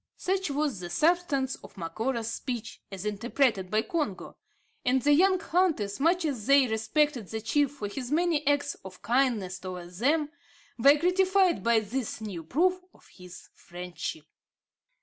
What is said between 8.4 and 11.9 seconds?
acts of kindness towards them, were gratified by